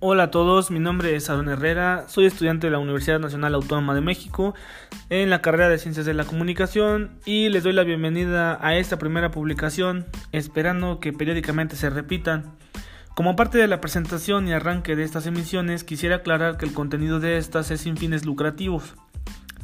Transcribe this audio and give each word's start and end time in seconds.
Hola 0.00 0.24
a 0.24 0.30
todos, 0.30 0.70
mi 0.70 0.78
nombre 0.78 1.16
es 1.16 1.28
Aaron 1.28 1.48
Herrera, 1.48 2.04
soy 2.06 2.26
estudiante 2.26 2.68
de 2.68 2.70
la 2.70 2.78
Universidad 2.78 3.18
Nacional 3.18 3.56
Autónoma 3.56 3.96
de 3.96 4.00
México 4.00 4.54
en 5.10 5.28
la 5.28 5.42
carrera 5.42 5.68
de 5.68 5.78
Ciencias 5.78 6.06
de 6.06 6.14
la 6.14 6.22
Comunicación 6.22 7.18
y 7.24 7.48
les 7.48 7.64
doy 7.64 7.72
la 7.72 7.82
bienvenida 7.82 8.64
a 8.64 8.76
esta 8.76 9.00
primera 9.00 9.32
publicación, 9.32 10.06
esperando 10.30 11.00
que 11.00 11.12
periódicamente 11.12 11.74
se 11.74 11.90
repitan. 11.90 12.44
Como 13.16 13.34
parte 13.34 13.58
de 13.58 13.66
la 13.66 13.80
presentación 13.80 14.46
y 14.46 14.52
arranque 14.52 14.94
de 14.94 15.02
estas 15.02 15.26
emisiones, 15.26 15.82
quisiera 15.82 16.16
aclarar 16.16 16.58
que 16.58 16.66
el 16.66 16.74
contenido 16.74 17.18
de 17.18 17.36
estas 17.36 17.72
es 17.72 17.80
sin 17.80 17.96
fines 17.96 18.24
lucrativos. 18.24 18.94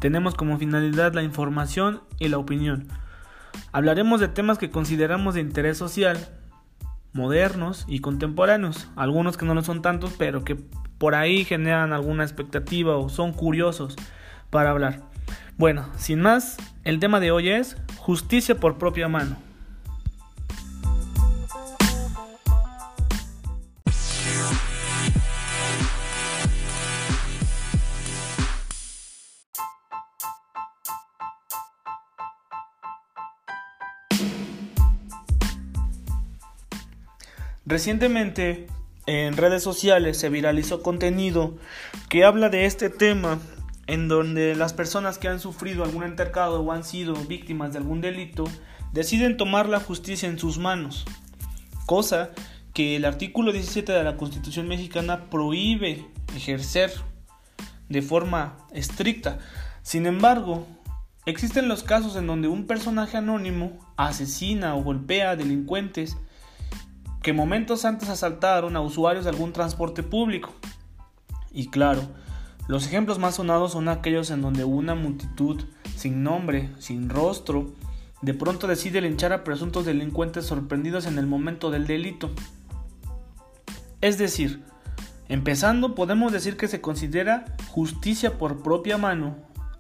Tenemos 0.01 0.35
como 0.35 0.59
finalidad 0.59 1.14
la 1.14 1.23
información 1.23 2.03
y 2.19 2.27
la 2.27 2.39
opinión. 2.39 2.89
Hablaremos 3.71 4.19
de 4.19 4.27
temas 4.27 4.59
que 4.59 4.71
consideramos 4.71 5.35
de 5.35 5.43
interés 5.43 5.79
social, 5.79 6.19
modernos 7.14 7.84
y 7.88 8.00
contemporáneos, 8.00 8.88
algunos 8.96 9.38
que 9.38 9.46
no 9.46 9.54
lo 9.54 9.62
son 9.62 9.80
tantos, 9.80 10.12
pero 10.18 10.45
que 10.45 10.56
por 10.98 11.14
ahí 11.14 11.45
generan 11.45 11.92
alguna 11.92 12.24
expectativa 12.24 12.96
o 12.96 13.09
son 13.09 13.32
curiosos 13.32 13.96
para 14.50 14.70
hablar. 14.70 15.00
Bueno, 15.56 15.88
sin 15.96 16.20
más, 16.20 16.56
el 16.82 16.98
tema 16.98 17.20
de 17.20 17.30
hoy 17.30 17.48
es 17.48 17.77
justicia 17.96 18.56
por 18.56 18.77
propia 18.78 19.09
mano. 19.09 19.37
Recientemente 37.75 38.69
en 39.07 39.37
redes 39.37 39.65
sociales 39.65 40.17
se 40.17 40.29
viralizó 40.29 40.80
contenido 40.80 41.57
que 42.09 42.25
habla 42.25 42.49
de 42.49 42.67
este 42.67 42.89
tema 42.89 43.41
en 43.89 44.07
donde 44.07 44.55
las 44.55 44.73
personas 44.73 45.19
que 45.19 45.27
han 45.27 45.41
sufrido 45.41 45.83
algún 45.83 46.05
altercado 46.05 46.61
o 46.61 46.71
han 46.71 46.85
sido 46.85 47.15
víctimas 47.15 47.73
de 47.73 47.79
algún 47.79 48.01
delito 48.01 48.45
deciden 48.93 49.37
tomar 49.37 49.69
la 49.69 49.80
justicia 49.80 50.29
en 50.29 50.39
sus 50.39 50.57
manos, 50.57 51.05
cosa 51.85 52.30
que 52.75 52.95
el 52.95 53.05
artículo 53.05 53.51
17 53.51 53.91
de 53.91 54.05
la 54.05 54.17
Constitución 54.17 54.69
mexicana 54.69 55.29
prohíbe 55.29 56.07
ejercer 56.37 56.93
de 57.89 58.02
forma 58.02 58.57
estricta. 58.73 59.41
Sin 59.83 60.07
embargo, 60.07 60.65
existen 61.27 61.67
los 61.67 61.83
casos 61.83 62.15
en 62.15 62.29
donde 62.29 62.47
un 62.47 62.69
personaje 62.69 63.17
anónimo 63.17 63.80
asesina 63.97 64.77
o 64.77 64.84
golpea 64.84 65.31
a 65.31 65.37
delincuentes 65.37 66.17
que 67.25 67.33
momentos 67.33 67.87
antes 67.87 68.11
asaltaron 68.11 68.77
a 68.77 68.83
usuarios 68.83 69.25
de 69.25 69.31
algún 69.31 69.55
transporte 69.55 70.03
público. 70.03 70.53
Y 71.50 71.69
claro, 71.69 72.03
los 72.69 72.87
ejemplos 72.87 73.19
más 73.19 73.37
sonados 73.37 73.72
son 73.72 73.89
aquellos 73.89 74.31
en 74.31 74.43
donde 74.43 74.65
una 74.65 74.94
multitud 74.94 75.65
sin 75.97 76.22
nombre, 76.22 76.69
sin 76.78 77.09
rostro, 77.09 77.72
de 78.21 78.34
pronto 78.34 78.67
decide 78.67 79.00
linchar 79.00 79.33
a 79.33 79.43
presuntos 79.43 79.87
delincuentes 79.87 80.45
sorprendidos 80.45 81.06
en 81.06 81.19
el 81.19 81.27
momento 81.27 81.71
del 81.71 81.87
delito. 81.87 82.31
Es 84.03 84.19
decir, 84.19 84.62
empezando 85.31 85.95
podemos 85.95 86.31
decir 86.31 86.59
que 86.59 86.69
se 86.69 86.83
considera 86.83 87.47
justicia 87.71 88.37
por 88.37 88.62
propia 88.62 88.99
mano 88.99 89.37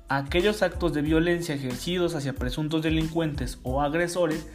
aquellos 0.08 0.62
actos 0.62 0.94
de 0.94 1.02
violencia 1.02 1.54
ejercidos 1.54 2.14
hacia 2.14 2.34
presuntos 2.34 2.80
delincuentes 2.80 3.58
o 3.64 3.82
agresores 3.82 4.48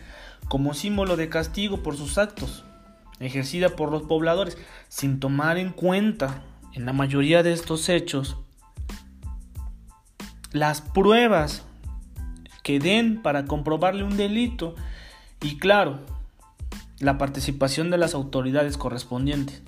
como 0.48 0.74
símbolo 0.74 1.18
de 1.18 1.30
castigo 1.30 1.84
por 1.84 1.96
sus 1.96 2.18
actos 2.18 2.66
ejercida 3.20 3.70
por 3.76 3.92
los 3.92 4.04
pobladores, 4.04 4.58
sin 4.88 5.20
tomar 5.20 5.58
en 5.58 5.72
cuenta 5.72 6.44
en 6.74 6.86
la 6.86 6.94
mayoría 6.94 7.44
de 7.44 7.54
estos 7.54 7.90
hechos 7.90 8.38
las 10.52 10.82
pruebas 10.82 11.64
que 12.64 12.80
den 12.80 13.22
para 13.22 13.46
comprobarle 13.46 14.04
un 14.04 14.18
delito 14.18 14.76
y 15.42 15.58
claro, 15.58 16.00
la 17.00 17.18
participación 17.18 17.90
de 17.90 17.98
las 17.98 18.14
autoridades 18.14 18.78
correspondientes. 18.78 19.62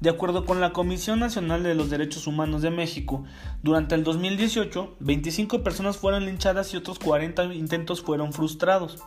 De 0.00 0.10
acuerdo 0.10 0.44
con 0.44 0.60
la 0.60 0.72
Comisión 0.72 1.20
Nacional 1.20 1.62
de 1.62 1.74
los 1.74 1.88
Derechos 1.88 2.26
Humanos 2.26 2.60
de 2.60 2.70
México, 2.70 3.24
durante 3.62 3.94
el 3.94 4.04
2018, 4.04 4.96
25 5.00 5.62
personas 5.62 5.96
fueron 5.96 6.26
linchadas 6.26 6.74
y 6.74 6.76
otros 6.76 6.98
40 6.98 7.54
intentos 7.54 8.02
fueron 8.02 8.32
frustrados 8.32 9.02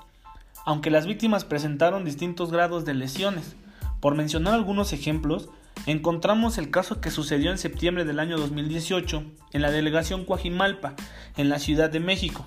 aunque 0.67 0.91
las 0.91 1.05
víctimas 1.05 1.45
presentaron 1.45 2.03
distintos 2.03 2.51
grados 2.51 2.83
de 2.83 2.93
lesiones. 2.93 3.55
Por 4.01 4.15
mencionar 4.15 4.53
algunos 4.53 4.91
ejemplos, 4.91 5.47
encontramos 5.85 6.57
el 6.57 6.71
caso 6.71 6.99
que 6.99 7.09
sucedió 7.09 7.51
en 7.51 7.57
septiembre 7.57 8.03
del 8.03 8.19
año 8.19 8.37
2018 8.37 9.23
en 9.53 9.61
la 9.61 9.71
delegación 9.71 10.25
Coajimalpa, 10.25 10.95
en 11.37 11.47
la 11.47 11.59
Ciudad 11.59 11.89
de 11.89 12.01
México, 12.01 12.45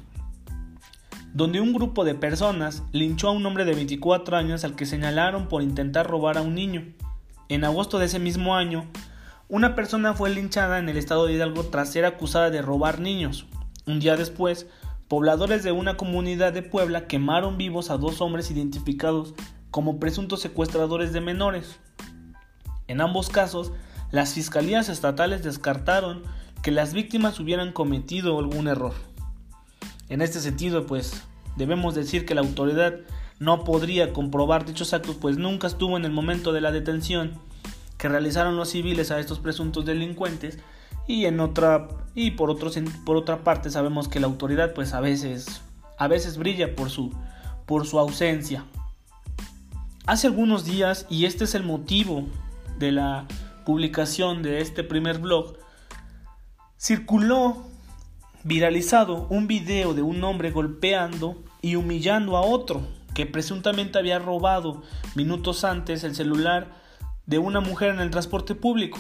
donde 1.33 1.63
un 1.63 1.73
grupo 1.73 2.05
de 2.05 2.15
personas 2.15 2.83
linchó 2.93 3.29
a 3.29 3.33
un 3.33 3.47
hombre 3.47 3.65
de 3.65 3.73
24 3.75 4.37
años 4.37 4.65
al 4.65 4.77
que 4.77 4.85
señalaron 4.85 5.49
por 5.49 5.63
intentar 5.63 6.07
robar 6.07 6.37
a 6.37 6.43
un 6.43 6.55
niño. 6.55 6.93
En 7.49 7.65
agosto 7.65 7.99
de 7.99 8.05
ese 8.05 8.19
mismo 8.19 8.55
año, 8.55 8.85
una 9.49 9.75
persona 9.75 10.13
fue 10.13 10.29
linchada 10.29 10.79
en 10.79 10.91
el 10.91 10.99
estado 10.99 11.25
de 11.25 11.33
Hidalgo 11.33 11.65
tras 11.65 11.91
ser 11.91 12.05
acusada 12.05 12.51
de 12.51 12.61
robar 12.61 13.01
niños. 13.01 13.47
Un 13.87 13.99
día 13.99 14.15
después, 14.19 14.67
pobladores 15.11 15.65
de 15.65 15.73
una 15.73 15.97
comunidad 15.97 16.53
de 16.53 16.63
Puebla 16.63 17.09
quemaron 17.09 17.59
vivos 17.59 17.91
a 17.91 17.97
dos 17.97 18.21
hombres 18.21 18.49
identificados 18.53 19.35
como 19.73 19.99
presuntos 19.99 20.39
secuestradores 20.39 21.13
de 21.13 21.21
menores. 21.21 21.81
En 22.87 23.01
ambos 23.01 23.29
casos, 23.29 23.73
las 24.13 24.35
fiscalías 24.35 24.89
estatales 24.89 25.43
descartaron 25.43 26.23
que 26.63 26.71
las 26.71 26.95
víctimas 26.95 27.41
hubieran 27.41 27.73
cometido 27.73 28.39
algún 28.39 28.69
error. 28.69 28.95
En 30.09 30.23
este 30.23 30.39
sentido, 30.39 30.87
pues, 30.87 31.25
debemos 31.57 31.97
decir 31.97 32.25
que 32.25 32.37
la 32.37 32.43
autoridad 32.43 32.95
no 33.41 33.65
podría 33.65 34.13
comprobar 34.13 34.65
dichos 34.65 34.95
actos, 34.95 35.17
pues 35.17 35.39
nunca 35.39 35.67
estuvo 35.67 35.97
en 35.97 36.05
el 36.05 36.13
momento 36.13 36.53
de 36.53 36.61
la 36.61 36.71
detención 36.71 37.33
que 37.99 38.09
realizaron 38.09 38.57
los 38.57 38.69
civiles 38.69 39.11
a 39.11 39.19
estos 39.19 39.41
presuntos 39.41 39.85
delincuentes 39.85 40.61
y 41.11 41.27
en 41.27 41.41
otra 41.41 41.89
y 42.15 42.33
por 42.33 42.51
otro, 42.51 42.71
por 43.05 43.17
otra 43.17 43.43
parte 43.43 43.69
sabemos 43.69 44.07
que 44.07 44.21
la 44.21 44.29
autoridad 44.29 44.75
pues 44.75 44.95
a 44.95 45.01
veces 45.01 45.61
a 45.99 46.07
veces 46.07 46.39
brilla 46.39 46.77
por 46.77 46.89
su 46.89 47.13
por 47.67 47.85
su 47.85 47.99
ausencia. 47.99 48.65
Hace 50.07 50.29
algunos 50.29 50.65
días 50.65 51.07
y 51.11 51.25
este 51.25 51.45
es 51.45 51.57
el 51.57 51.65
motivo 51.65 52.27
de 52.79 52.93
la 52.93 53.27
publicación 53.67 54.43
de 54.43 54.61
este 54.61 54.85
primer 54.85 55.19
blog 55.19 55.57
circuló 56.79 57.65
viralizado 58.45 59.27
un 59.31 59.49
video 59.49 59.95
de 59.95 60.03
un 60.03 60.23
hombre 60.23 60.53
golpeando 60.53 61.43
y 61.61 61.75
humillando 61.75 62.37
a 62.37 62.43
otro 62.43 62.83
que 63.15 63.27
presuntamente 63.27 63.99
había 63.99 64.21
robado 64.21 64.83
minutos 65.17 65.65
antes 65.65 66.05
el 66.05 66.15
celular 66.15 66.69
de 67.27 67.39
una 67.39 67.61
mujer 67.61 67.91
en 67.91 68.01
el 68.01 68.11
transporte 68.11 68.55
público. 68.55 68.99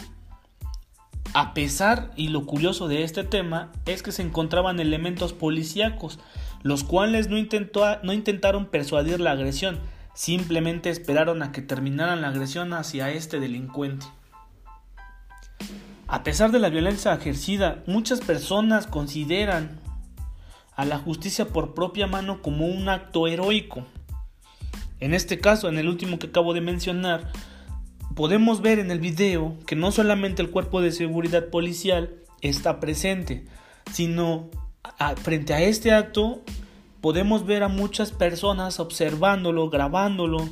A 1.32 1.54
pesar, 1.54 2.10
y 2.16 2.28
lo 2.28 2.44
curioso 2.44 2.88
de 2.88 3.04
este 3.04 3.22
tema, 3.22 3.70
es 3.86 4.02
que 4.02 4.10
se 4.10 4.22
encontraban 4.22 4.80
elementos 4.80 5.32
policíacos, 5.32 6.18
los 6.62 6.82
cuales 6.82 7.28
no, 7.28 7.36
no 8.02 8.12
intentaron 8.12 8.66
persuadir 8.66 9.20
la 9.20 9.30
agresión, 9.30 9.78
simplemente 10.12 10.90
esperaron 10.90 11.42
a 11.42 11.52
que 11.52 11.62
terminaran 11.62 12.20
la 12.20 12.28
agresión 12.28 12.72
hacia 12.72 13.10
este 13.10 13.38
delincuente. 13.38 14.06
A 16.08 16.24
pesar 16.24 16.50
de 16.50 16.58
la 16.58 16.68
violencia 16.68 17.14
ejercida, 17.14 17.84
muchas 17.86 18.20
personas 18.20 18.88
consideran 18.88 19.78
a 20.74 20.84
la 20.84 20.98
justicia 20.98 21.46
por 21.46 21.74
propia 21.74 22.08
mano 22.08 22.42
como 22.42 22.66
un 22.66 22.88
acto 22.88 23.28
heroico. 23.28 23.86
En 24.98 25.14
este 25.14 25.38
caso, 25.38 25.68
en 25.68 25.78
el 25.78 25.88
último 25.88 26.18
que 26.18 26.26
acabo 26.26 26.54
de 26.54 26.60
mencionar, 26.60 27.30
podemos 28.20 28.60
ver 28.60 28.78
en 28.78 28.90
el 28.90 29.00
video 29.00 29.56
que 29.66 29.76
no 29.76 29.90
solamente 29.92 30.42
el 30.42 30.50
cuerpo 30.50 30.82
de 30.82 30.92
seguridad 30.92 31.48
policial 31.48 32.16
está 32.42 32.78
presente, 32.78 33.46
sino 33.92 34.50
frente 35.22 35.54
a 35.54 35.62
este 35.62 35.94
acto 35.94 36.42
podemos 37.00 37.46
ver 37.46 37.62
a 37.62 37.68
muchas 37.68 38.12
personas 38.12 38.78
observándolo, 38.78 39.70
grabándolo, 39.70 40.46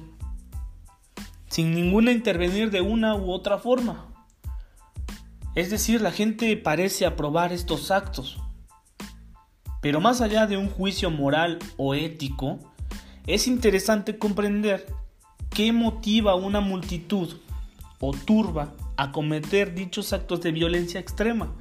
sin 1.50 1.74
ninguna 1.74 2.10
intervenir 2.10 2.70
de 2.70 2.80
una 2.80 3.14
u 3.16 3.30
otra 3.30 3.58
forma. 3.58 4.14
Es 5.54 5.68
decir, 5.68 6.00
la 6.00 6.10
gente 6.10 6.56
parece 6.56 7.04
aprobar 7.04 7.52
estos 7.52 7.90
actos. 7.90 8.38
Pero 9.82 10.00
más 10.00 10.22
allá 10.22 10.46
de 10.46 10.56
un 10.56 10.70
juicio 10.70 11.10
moral 11.10 11.58
o 11.76 11.94
ético, 11.94 12.60
es 13.26 13.46
interesante 13.46 14.16
comprender 14.16 14.86
qué 15.50 15.70
motiva 15.70 16.32
a 16.32 16.36
una 16.36 16.62
multitud 16.62 17.36
o 18.00 18.12
turba 18.12 18.74
a 18.96 19.12
cometer 19.12 19.74
dichos 19.74 20.12
actos 20.12 20.40
de 20.40 20.52
violencia 20.52 21.00
extrema. 21.00 21.52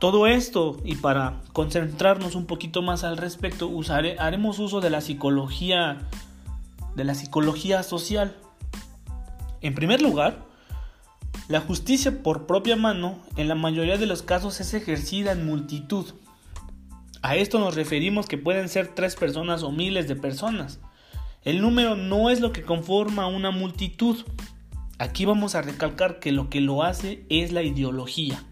Todo 0.00 0.26
esto, 0.26 0.80
y 0.84 0.96
para 0.96 1.40
concentrarnos 1.52 2.34
un 2.34 2.46
poquito 2.46 2.82
más 2.82 3.04
al 3.04 3.16
respecto, 3.16 3.70
haremos 4.18 4.58
uso 4.58 4.80
de 4.80 4.90
la 4.90 5.00
psicología 5.00 6.08
de 6.96 7.04
la 7.04 7.14
psicología 7.14 7.82
social. 7.82 8.36
En 9.60 9.74
primer 9.74 10.02
lugar, 10.02 10.44
La 11.48 11.60
justicia 11.60 12.22
por 12.22 12.46
propia 12.46 12.74
mano 12.74 13.18
en 13.36 13.48
la 13.48 13.54
mayoría 13.54 13.98
de 13.98 14.06
los 14.06 14.22
casos 14.22 14.60
es 14.60 14.72
ejercida 14.72 15.32
en 15.32 15.44
multitud. 15.44 16.06
A 17.20 17.36
esto 17.36 17.58
nos 17.58 17.74
referimos 17.74 18.26
que 18.26 18.38
pueden 18.38 18.70
ser 18.70 18.88
tres 18.94 19.14
personas 19.14 19.62
o 19.62 19.70
miles 19.70 20.08
de 20.08 20.16
personas. 20.16 20.80
El 21.42 21.60
número 21.60 21.96
no 21.96 22.30
es 22.30 22.40
lo 22.40 22.52
que 22.52 22.62
conforma 22.62 23.26
una 23.26 23.50
multitud. 23.50 24.24
Aquí 24.98 25.24
vamos 25.24 25.54
a 25.54 25.62
recalcar 25.62 26.20
que 26.20 26.30
lo 26.30 26.48
que 26.48 26.60
lo 26.60 26.82
hace 26.84 27.26
es 27.28 27.52
la 27.52 27.62
ideología. 27.62 28.44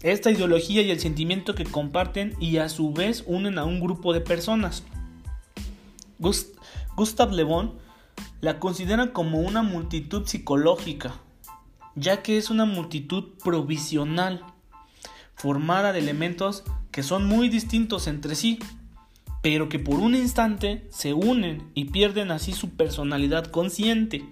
Esta 0.00 0.30
ideología 0.30 0.82
y 0.82 0.92
el 0.92 1.00
sentimiento 1.00 1.56
que 1.56 1.64
comparten 1.64 2.36
y 2.38 2.58
a 2.58 2.68
su 2.68 2.92
vez 2.92 3.24
unen 3.26 3.58
a 3.58 3.64
un 3.64 3.80
grupo 3.80 4.12
de 4.12 4.20
personas. 4.20 4.84
Gustav 6.18 7.32
Le 7.32 7.42
Bon 7.42 7.74
la 8.40 8.60
considera 8.60 9.12
como 9.12 9.40
una 9.40 9.62
multitud 9.62 10.24
psicológica, 10.26 11.14
ya 11.96 12.22
que 12.22 12.38
es 12.38 12.50
una 12.50 12.64
multitud 12.64 13.36
provisional, 13.42 14.44
formada 15.34 15.92
de 15.92 15.98
elementos 15.98 16.62
que 16.92 17.02
son 17.02 17.26
muy 17.26 17.48
distintos 17.48 18.06
entre 18.06 18.36
sí, 18.36 18.60
pero 19.42 19.68
que 19.68 19.78
por 19.78 20.00
un 20.00 20.14
instante 20.14 20.86
se 20.90 21.14
unen 21.14 21.70
y 21.74 21.86
pierden 21.86 22.30
así 22.30 22.52
su 22.52 22.70
personalidad 22.70 23.46
consciente. 23.46 24.24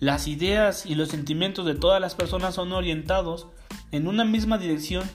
Las 0.00 0.28
ideas 0.28 0.86
y 0.86 0.94
los 0.94 1.08
sentimientos 1.08 1.64
de 1.64 1.74
todas 1.74 2.00
las 2.00 2.14
personas 2.14 2.54
son 2.54 2.72
orientados 2.72 3.48
en 3.92 4.06
una 4.06 4.24
misma 4.24 4.58
dirección 4.58 5.08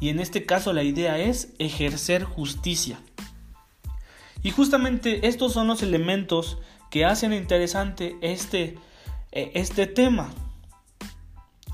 y 0.00 0.08
en 0.08 0.20
este 0.20 0.46
caso 0.46 0.72
la 0.72 0.82
idea 0.82 1.18
es 1.18 1.52
ejercer 1.58 2.24
justicia. 2.24 3.00
Y 4.42 4.50
justamente 4.50 5.26
estos 5.26 5.52
son 5.52 5.66
los 5.66 5.82
elementos 5.82 6.58
que 6.90 7.04
hacen 7.04 7.32
interesante 7.32 8.16
este, 8.22 8.78
eh, 9.32 9.52
este 9.54 9.86
tema. 9.86 10.30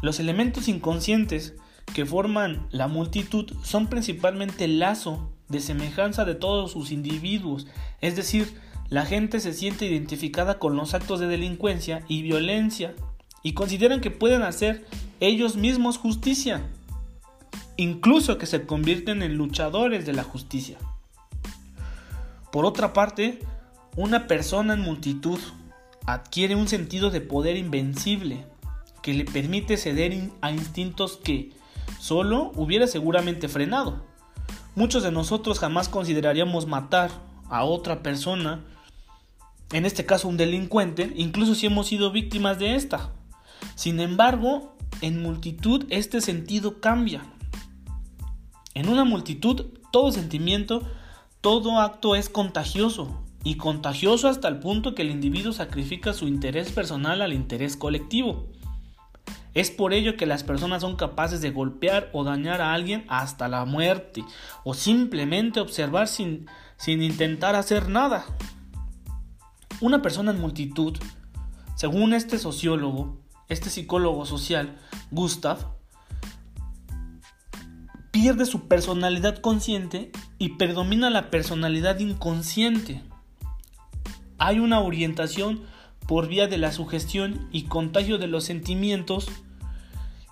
Los 0.02 0.18
elementos 0.18 0.68
inconscientes 0.68 1.54
que 1.94 2.04
forman 2.04 2.66
la 2.70 2.88
multitud 2.88 3.52
son 3.62 3.86
principalmente 3.86 4.64
el 4.64 4.78
lazo 4.80 5.35
de 5.48 5.60
semejanza 5.60 6.24
de 6.24 6.34
todos 6.34 6.72
sus 6.72 6.90
individuos, 6.90 7.66
es 8.00 8.16
decir, 8.16 8.60
la 8.88 9.04
gente 9.04 9.40
se 9.40 9.52
siente 9.52 9.86
identificada 9.86 10.58
con 10.58 10.76
los 10.76 10.94
actos 10.94 11.20
de 11.20 11.26
delincuencia 11.26 12.04
y 12.08 12.22
violencia 12.22 12.94
y 13.42 13.52
consideran 13.52 14.00
que 14.00 14.10
pueden 14.10 14.42
hacer 14.42 14.86
ellos 15.20 15.56
mismos 15.56 15.98
justicia, 15.98 16.62
incluso 17.76 18.38
que 18.38 18.46
se 18.46 18.64
convierten 18.66 19.22
en 19.22 19.36
luchadores 19.36 20.06
de 20.06 20.12
la 20.12 20.22
justicia. 20.22 20.78
Por 22.52 22.64
otra 22.64 22.92
parte, 22.92 23.40
una 23.96 24.26
persona 24.26 24.74
en 24.74 24.80
multitud 24.80 25.38
adquiere 26.06 26.54
un 26.54 26.68
sentido 26.68 27.10
de 27.10 27.20
poder 27.20 27.56
invencible 27.56 28.44
que 29.02 29.14
le 29.14 29.24
permite 29.24 29.76
ceder 29.76 30.30
a 30.40 30.50
instintos 30.50 31.16
que 31.16 31.50
solo 31.98 32.52
hubiera 32.54 32.86
seguramente 32.86 33.48
frenado. 33.48 34.04
Muchos 34.76 35.02
de 35.02 35.10
nosotros 35.10 35.58
jamás 35.58 35.88
consideraríamos 35.88 36.66
matar 36.66 37.10
a 37.48 37.64
otra 37.64 38.02
persona, 38.02 38.62
en 39.72 39.86
este 39.86 40.04
caso 40.04 40.28
un 40.28 40.36
delincuente, 40.36 41.14
incluso 41.16 41.54
si 41.54 41.64
hemos 41.64 41.86
sido 41.86 42.12
víctimas 42.12 42.58
de 42.58 42.74
esta. 42.74 43.10
Sin 43.74 44.00
embargo, 44.00 44.76
en 45.00 45.22
multitud 45.22 45.86
este 45.88 46.20
sentido 46.20 46.78
cambia. 46.78 47.24
En 48.74 48.90
una 48.90 49.04
multitud 49.04 49.64
todo 49.92 50.12
sentimiento, 50.12 50.82
todo 51.40 51.80
acto 51.80 52.14
es 52.14 52.28
contagioso 52.28 53.24
y 53.44 53.54
contagioso 53.54 54.28
hasta 54.28 54.48
el 54.48 54.58
punto 54.58 54.94
que 54.94 55.00
el 55.00 55.10
individuo 55.10 55.54
sacrifica 55.54 56.12
su 56.12 56.28
interés 56.28 56.70
personal 56.70 57.22
al 57.22 57.32
interés 57.32 57.78
colectivo. 57.78 58.50
Es 59.56 59.70
por 59.70 59.94
ello 59.94 60.16
que 60.16 60.26
las 60.26 60.44
personas 60.44 60.82
son 60.82 60.96
capaces 60.96 61.40
de 61.40 61.50
golpear 61.50 62.10
o 62.12 62.24
dañar 62.24 62.60
a 62.60 62.74
alguien 62.74 63.06
hasta 63.08 63.48
la 63.48 63.64
muerte 63.64 64.22
o 64.64 64.74
simplemente 64.74 65.60
observar 65.60 66.08
sin, 66.08 66.46
sin 66.76 67.02
intentar 67.02 67.56
hacer 67.56 67.88
nada. 67.88 68.26
Una 69.80 70.02
persona 70.02 70.30
en 70.30 70.40
multitud, 70.40 70.96
según 71.74 72.12
este 72.12 72.38
sociólogo, 72.38 73.18
este 73.48 73.70
psicólogo 73.70 74.26
social, 74.26 74.78
Gustav, 75.10 75.74
pierde 78.10 78.44
su 78.44 78.68
personalidad 78.68 79.38
consciente 79.38 80.12
y 80.38 80.50
predomina 80.50 81.10
la 81.10 81.30
personalidad 81.30 81.98
inconsciente 81.98 83.02
hay 84.38 84.58
una 84.58 84.80
orientación 84.80 85.62
por 86.06 86.28
vía 86.28 86.46
de 86.46 86.58
la 86.58 86.72
sugestión 86.72 87.48
y 87.52 87.64
contagio 87.64 88.18
de 88.18 88.26
los 88.26 88.44
sentimientos 88.44 89.28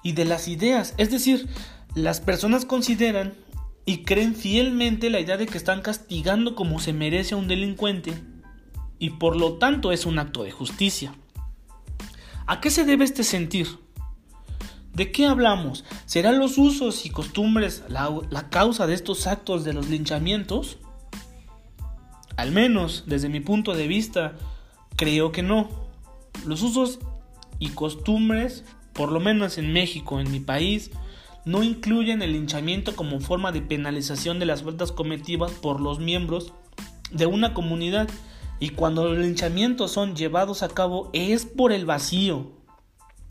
y 0.04 0.12
de 0.12 0.24
las 0.24 0.46
ideas. 0.46 0.94
Es 0.98 1.10
decir, 1.10 1.48
las 1.96 2.20
personas 2.20 2.64
consideran 2.64 3.34
y 3.86 4.04
creen 4.04 4.36
fielmente 4.36 5.10
la 5.10 5.18
idea 5.18 5.36
de 5.36 5.46
que 5.46 5.58
están 5.58 5.82
castigando 5.82 6.54
como 6.54 6.78
se 6.78 6.92
merece 6.92 7.34
a 7.34 7.38
un 7.38 7.48
delincuente 7.48 8.14
y 9.00 9.10
por 9.10 9.36
lo 9.36 9.54
tanto 9.54 9.90
es 9.90 10.06
un 10.06 10.20
acto 10.20 10.44
de 10.44 10.52
justicia. 10.52 11.14
¿A 12.46 12.60
qué 12.60 12.70
se 12.70 12.84
debe 12.84 13.04
este 13.04 13.24
sentir? 13.24 13.66
¿De 14.92 15.10
qué 15.10 15.26
hablamos? 15.26 15.84
¿Serán 16.06 16.38
los 16.38 16.56
usos 16.56 17.04
y 17.04 17.10
costumbres 17.10 17.82
la, 17.88 18.14
la 18.30 18.48
causa 18.48 18.86
de 18.86 18.94
estos 18.94 19.26
actos 19.26 19.64
de 19.64 19.72
los 19.72 19.88
linchamientos? 19.88 20.78
Al 22.36 22.52
menos 22.52 23.04
desde 23.06 23.28
mi 23.28 23.40
punto 23.40 23.74
de 23.74 23.88
vista, 23.88 24.34
creo 24.96 25.32
que 25.32 25.42
no. 25.42 25.68
Los 26.46 26.62
usos 26.62 27.00
y 27.58 27.70
costumbres, 27.70 28.64
por 28.94 29.12
lo 29.12 29.20
menos 29.20 29.58
en 29.58 29.73
México, 29.73 30.20
en 30.20 30.31
mi 30.31 30.41
país, 30.41 30.91
no 31.44 31.62
incluyen 31.62 32.23
el 32.23 32.32
linchamiento 32.32 32.96
como 32.96 33.20
forma 33.20 33.52
de 33.52 33.61
penalización 33.61 34.38
de 34.38 34.46
las 34.46 34.62
faltas 34.62 34.93
cometidas 34.93 35.52
por 35.52 35.81
los 35.81 35.99
miembros 35.99 36.52
de 37.11 37.26
una 37.26 37.52
comunidad 37.52 38.08
y 38.61 38.70
cuando 38.70 39.05
los 39.05 39.19
linchamientos 39.19 39.93
son 39.93 40.17
llevados 40.17 40.62
a 40.62 40.69
cabo 40.69 41.11
es 41.12 41.44
por 41.44 41.73
el 41.73 41.85
vacío. 41.85 42.52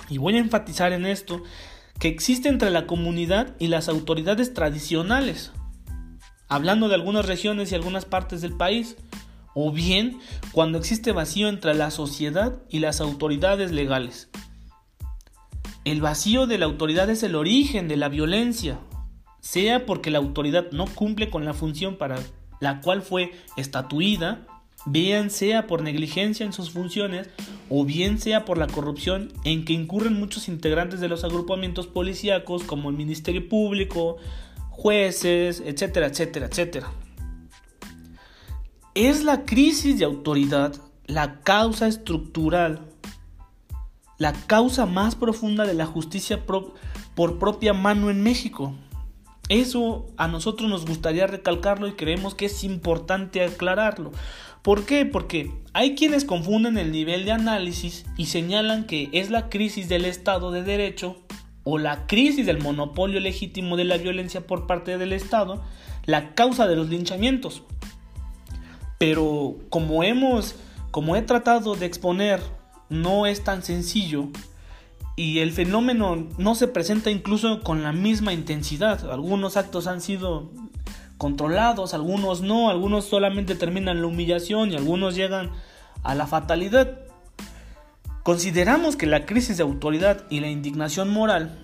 Y 0.09 0.19
voy 0.19 0.35
a 0.35 0.39
enfatizar 0.39 0.93
en 0.93 1.05
esto 1.05 1.41
que 1.99 2.09
existe 2.09 2.49
entre 2.49 2.69
la 2.69 2.85
comunidad 2.85 3.55
y 3.57 3.67
las 3.67 3.89
autoridades 3.89 4.53
tradicionales 4.53 5.51
hablando 6.53 6.87
de 6.87 6.93
algunas 6.93 7.25
regiones 7.25 7.71
y 7.71 7.75
algunas 7.75 8.05
partes 8.05 8.41
del 8.41 8.55
país, 8.55 8.95
o 9.55 9.71
bien 9.71 10.19
cuando 10.51 10.77
existe 10.77 11.11
vacío 11.11 11.49
entre 11.49 11.73
la 11.73 11.89
sociedad 11.89 12.61
y 12.69 12.77
las 12.77 13.01
autoridades 13.01 13.71
legales. 13.71 14.29
El 15.85 15.99
vacío 15.99 16.47
de 16.47 16.57
la 16.57 16.65
autoridad 16.65 17.09
es 17.09 17.23
el 17.23 17.35
origen 17.35 17.87
de 17.89 17.97
la 17.97 18.07
violencia, 18.07 18.79
sea 19.41 19.85
porque 19.85 20.11
la 20.11 20.19
autoridad 20.19 20.71
no 20.71 20.85
cumple 20.85 21.29
con 21.29 21.43
la 21.43 21.53
función 21.53 21.97
para 21.97 22.19
la 22.61 22.79
cual 22.79 23.01
fue 23.01 23.33
estatuida, 23.57 24.47
bien 24.85 25.29
sea 25.29 25.67
por 25.67 25.81
negligencia 25.81 26.45
en 26.45 26.53
sus 26.53 26.71
funciones 26.71 27.29
o 27.69 27.83
bien 27.83 28.19
sea 28.19 28.45
por 28.45 28.57
la 28.57 28.67
corrupción 28.67 29.33
en 29.43 29.65
que 29.65 29.73
incurren 29.73 30.17
muchos 30.17 30.47
integrantes 30.47 31.01
de 31.01 31.09
los 31.09 31.25
agrupamientos 31.25 31.87
policíacos 31.87 32.63
como 32.63 32.89
el 32.89 32.95
Ministerio 32.95 33.47
Público, 33.49 34.17
jueces, 34.69 35.61
etcétera, 35.65 36.07
etcétera, 36.07 36.45
etcétera. 36.45 36.91
Es 38.95 39.23
la 39.25 39.43
crisis 39.43 39.99
de 39.99 40.05
autoridad 40.05 40.73
la 41.05 41.41
causa 41.41 41.87
estructural, 41.87 42.92
la 44.17 44.33
causa 44.33 44.85
más 44.85 45.15
profunda 45.15 45.65
de 45.65 45.73
la 45.73 45.85
justicia 45.85 46.45
por 46.45 47.39
propia 47.39 47.73
mano 47.73 48.09
en 48.09 48.21
México. 48.21 48.73
Eso 49.49 50.07
a 50.17 50.27
nosotros 50.27 50.69
nos 50.69 50.85
gustaría 50.85 51.27
recalcarlo 51.27 51.87
y 51.87 51.93
creemos 51.93 52.33
que 52.33 52.45
es 52.45 52.63
importante 52.63 53.43
aclararlo. 53.43 54.11
¿Por 54.61 54.85
qué? 54.85 55.05
Porque 55.05 55.51
hay 55.73 55.95
quienes 55.95 56.23
confunden 56.23 56.77
el 56.77 56.93
nivel 56.93 57.25
de 57.25 57.33
análisis 57.33 58.05
y 58.15 58.27
señalan 58.27 58.85
que 58.85 59.09
es 59.11 59.29
la 59.29 59.49
crisis 59.49 59.89
del 59.89 60.05
Estado 60.05 60.51
de 60.51 60.63
Derecho 60.63 61.17
o 61.65 61.77
la 61.77 62.07
crisis 62.07 62.45
del 62.45 62.61
monopolio 62.61 63.19
legítimo 63.19 63.75
de 63.75 63.83
la 63.83 63.97
violencia 63.97 64.47
por 64.47 64.65
parte 64.65 64.97
del 64.97 65.11
Estado 65.11 65.61
la 66.05 66.33
causa 66.33 66.67
de 66.67 66.77
los 66.77 66.89
linchamientos. 66.89 67.63
Pero 68.97 69.57
como 69.69 70.03
hemos, 70.03 70.55
como 70.91 71.17
he 71.17 71.21
tratado 71.21 71.75
de 71.75 71.85
exponer, 71.85 72.41
no 72.93 73.25
es 73.25 73.43
tan 73.43 73.63
sencillo 73.63 74.29
y 75.15 75.39
el 75.39 75.51
fenómeno 75.51 76.27
no 76.37 76.55
se 76.55 76.67
presenta 76.67 77.11
incluso 77.11 77.61
con 77.61 77.83
la 77.83 77.91
misma 77.91 78.33
intensidad. 78.33 79.11
Algunos 79.11 79.57
actos 79.57 79.87
han 79.87 80.01
sido 80.01 80.51
controlados, 81.17 81.93
algunos 81.93 82.41
no, 82.41 82.69
algunos 82.69 83.05
solamente 83.05 83.55
terminan 83.55 84.01
la 84.01 84.07
humillación 84.07 84.71
y 84.71 84.75
algunos 84.75 85.15
llegan 85.15 85.51
a 86.03 86.15
la 86.15 86.25
fatalidad. 86.25 86.99
Consideramos 88.23 88.95
que 88.95 89.05
la 89.05 89.25
crisis 89.25 89.57
de 89.57 89.63
autoridad 89.63 90.25
y 90.29 90.39
la 90.39 90.49
indignación 90.49 91.09
moral 91.09 91.59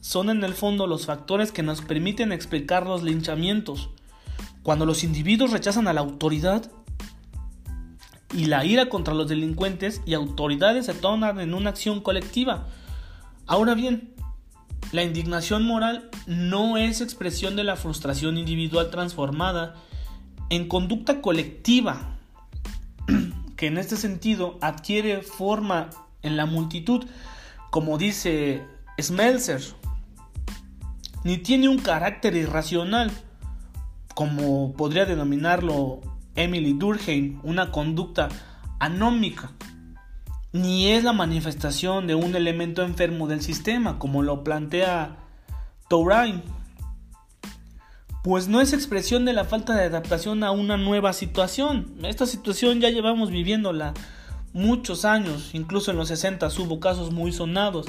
son 0.00 0.28
en 0.28 0.44
el 0.44 0.54
fondo 0.54 0.86
los 0.86 1.06
factores 1.06 1.52
que 1.52 1.62
nos 1.62 1.82
permiten 1.82 2.32
explicar 2.32 2.86
los 2.86 3.02
linchamientos. 3.02 3.90
Cuando 4.62 4.84
los 4.84 5.04
individuos 5.04 5.52
rechazan 5.52 5.88
a 5.88 5.92
la 5.92 6.00
autoridad, 6.00 6.70
y 8.32 8.46
la 8.46 8.64
ira 8.64 8.88
contra 8.88 9.14
los 9.14 9.28
delincuentes 9.28 10.02
y 10.06 10.14
autoridades 10.14 10.86
se 10.86 10.94
tornan 10.94 11.40
en 11.40 11.54
una 11.54 11.70
acción 11.70 12.00
colectiva. 12.00 12.66
Ahora 13.46 13.74
bien, 13.74 14.14
la 14.92 15.02
indignación 15.02 15.64
moral 15.64 16.10
no 16.26 16.76
es 16.76 17.00
expresión 17.00 17.56
de 17.56 17.64
la 17.64 17.76
frustración 17.76 18.38
individual 18.38 18.90
transformada 18.90 19.74
en 20.48 20.68
conducta 20.68 21.20
colectiva, 21.20 22.18
que 23.56 23.66
en 23.66 23.78
este 23.78 23.96
sentido 23.96 24.58
adquiere 24.60 25.22
forma 25.22 25.90
en 26.22 26.36
la 26.36 26.46
multitud, 26.46 27.06
como 27.70 27.98
dice 27.98 28.64
Smelser, 29.00 29.62
ni 31.24 31.38
tiene 31.38 31.68
un 31.68 31.78
carácter 31.78 32.34
irracional, 32.34 33.10
como 34.14 34.72
podría 34.72 35.04
denominarlo 35.04 36.00
Emily 36.34 36.72
Durkheim, 36.72 37.40
una 37.42 37.70
conducta 37.70 38.28
anómica, 38.78 39.52
ni 40.52 40.88
es 40.88 41.04
la 41.04 41.12
manifestación 41.12 42.06
de 42.06 42.14
un 42.14 42.34
elemento 42.34 42.82
enfermo 42.82 43.28
del 43.28 43.42
sistema, 43.42 43.98
como 43.98 44.22
lo 44.22 44.42
plantea 44.42 45.16
Touraine, 45.88 46.42
pues 48.22 48.48
no 48.48 48.60
es 48.60 48.72
expresión 48.72 49.24
de 49.24 49.32
la 49.32 49.44
falta 49.44 49.74
de 49.74 49.84
adaptación 49.84 50.44
a 50.44 50.50
una 50.50 50.76
nueva 50.76 51.12
situación. 51.12 51.94
Esta 52.02 52.26
situación 52.26 52.80
ya 52.80 52.90
llevamos 52.90 53.30
viviéndola 53.30 53.94
muchos 54.52 55.04
años, 55.04 55.50
incluso 55.54 55.90
en 55.90 55.96
los 55.96 56.08
60 56.08 56.48
hubo 56.58 56.80
casos 56.80 57.12
muy 57.12 57.32
sonados. 57.32 57.86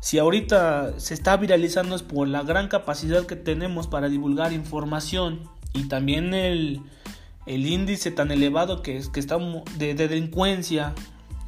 Si 0.00 0.18
ahorita 0.18 1.00
se 1.00 1.14
está 1.14 1.36
viralizando 1.36 1.96
es 1.96 2.02
por 2.02 2.28
la 2.28 2.42
gran 2.42 2.68
capacidad 2.68 3.24
que 3.26 3.36
tenemos 3.36 3.86
para 3.86 4.08
divulgar 4.08 4.52
información 4.52 5.48
y 5.72 5.88
también 5.88 6.34
el, 6.34 6.82
el 7.46 7.66
índice 7.66 8.10
tan 8.10 8.30
elevado 8.30 8.82
que, 8.82 9.00
que 9.12 9.20
está 9.20 9.38
de, 9.78 9.94
delincuencia 9.94 10.94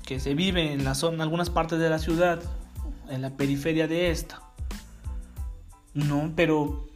que 0.07 0.21
se 0.21 0.35
vive 0.35 0.73
en 0.73 0.85
la 0.85 0.95
zona, 0.95 1.17
en 1.17 1.21
algunas 1.23 1.51
partes 1.51 1.79
de 1.79 1.91
la 1.91 1.99
ciudad, 1.99 2.41
en 3.11 3.21
la 3.21 3.37
periferia 3.37 3.89
de 3.89 4.11
esta. 4.11 4.43
No, 5.95 6.33
pero 6.35 6.89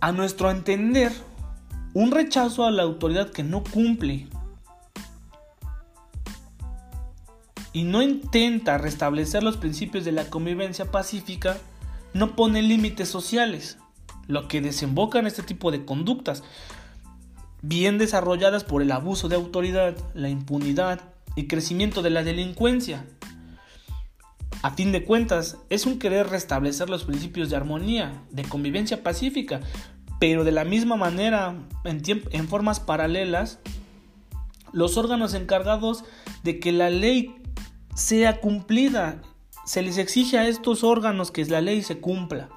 a 0.00 0.12
nuestro 0.12 0.50
entender, 0.50 1.12
un 1.92 2.12
rechazo 2.12 2.64
a 2.64 2.70
la 2.70 2.84
autoridad 2.84 3.30
que 3.30 3.42
no 3.42 3.64
cumple 3.64 4.28
y 7.72 7.84
no 7.84 8.02
intenta 8.02 8.78
restablecer 8.78 9.42
los 9.42 9.56
principios 9.56 10.04
de 10.04 10.12
la 10.12 10.24
convivencia 10.24 10.90
pacífica 10.90 11.58
no 12.12 12.34
pone 12.34 12.62
límites 12.62 13.08
sociales, 13.08 13.78
lo 14.26 14.48
que 14.48 14.60
desemboca 14.60 15.18
en 15.18 15.26
este 15.26 15.42
tipo 15.42 15.70
de 15.70 15.84
conductas, 15.84 16.42
bien 17.62 17.98
desarrolladas 17.98 18.64
por 18.64 18.82
el 18.82 18.92
abuso 18.92 19.28
de 19.28 19.36
autoridad, 19.36 19.96
la 20.14 20.28
impunidad 20.28 21.00
y 21.36 21.46
crecimiento 21.46 22.02
de 22.02 22.10
la 22.10 22.22
delincuencia. 22.22 23.06
A 24.62 24.72
fin 24.72 24.92
de 24.92 25.04
cuentas, 25.04 25.56
es 25.70 25.86
un 25.86 25.98
querer 25.98 26.28
restablecer 26.28 26.90
los 26.90 27.04
principios 27.04 27.48
de 27.48 27.56
armonía, 27.56 28.22
de 28.30 28.44
convivencia 28.44 29.02
pacífica, 29.02 29.60
pero 30.18 30.44
de 30.44 30.52
la 30.52 30.64
misma 30.64 30.96
manera, 30.96 31.54
en, 31.84 32.02
en 32.30 32.48
formas 32.48 32.78
paralelas, 32.78 33.58
los 34.72 34.98
órganos 34.98 35.32
encargados 35.34 36.04
de 36.42 36.60
que 36.60 36.72
la 36.72 36.90
ley 36.90 37.36
sea 37.94 38.40
cumplida. 38.40 39.22
Se 39.64 39.82
les 39.82 39.98
exige 39.98 40.38
a 40.38 40.46
estos 40.46 40.84
órganos 40.84 41.30
que 41.30 41.44
la 41.46 41.60
ley 41.60 41.82
se 41.82 41.98
cumpla. 41.98 42.50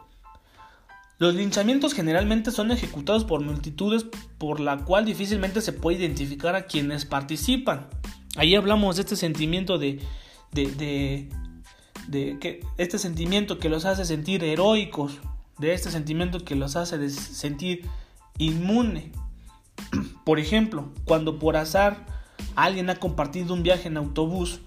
Los 1.20 1.36
linchamientos 1.36 1.94
generalmente 1.94 2.52
son 2.52 2.72
ejecutados 2.72 3.24
por 3.24 3.42
multitudes 3.42 4.06
por 4.38 4.60
la 4.60 4.78
cual 4.80 5.06
difícilmente 5.06 5.62
se 5.62 5.74
puede 5.74 6.00
identificar 6.00 6.56
a 6.56 6.66
quienes 6.66 7.06
participan. 7.06 7.88
Ahí 8.36 8.56
hablamos 8.56 8.96
de 8.96 9.04
este 9.04 9.16
sentimiento 9.16 9.78
de, 9.78 10.00
de, 10.52 11.30
de, 12.08 12.38
que 12.40 12.62
este 12.78 12.98
sentimiento 12.98 13.60
que 13.60 13.70
los 13.70 13.86
hace 13.86 14.06
sentir 14.06 14.44
heroicos, 14.44 15.20
de 15.60 15.74
este 15.74 15.92
sentimiento 15.92 16.44
que 16.44 16.56
los 16.56 16.76
hace 16.76 17.10
sentir 17.10 17.88
inmune. 18.40 19.12
Por 20.26 20.40
ejemplo, 20.40 20.92
cuando 21.06 21.38
por 21.38 21.58
azar 21.58 22.06
alguien 22.56 22.90
ha 22.90 22.96
compartido 22.96 23.54
un 23.54 23.62
viaje 23.62 23.88
en 23.88 23.98
autobús 23.98 24.62